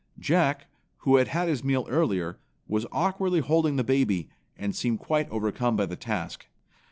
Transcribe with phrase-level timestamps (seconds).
[0.17, 0.65] Jack,
[1.01, 5.75] who had had his meal earlier, was awkwardly holding the baby, and seemed quite overcome
[5.75, 6.47] by the task.